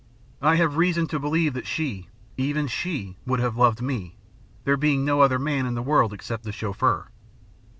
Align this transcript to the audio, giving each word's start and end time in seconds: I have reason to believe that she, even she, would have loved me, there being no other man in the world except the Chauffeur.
I 0.41 0.55
have 0.55 0.77
reason 0.77 1.05
to 1.09 1.19
believe 1.19 1.53
that 1.53 1.67
she, 1.67 2.07
even 2.35 2.65
she, 2.65 3.17
would 3.27 3.39
have 3.39 3.55
loved 3.55 3.83
me, 3.83 4.15
there 4.63 4.75
being 4.75 5.05
no 5.05 5.21
other 5.21 5.37
man 5.37 5.67
in 5.67 5.75
the 5.75 5.83
world 5.83 6.11
except 6.11 6.43
the 6.43 6.51
Chauffeur. 6.51 7.11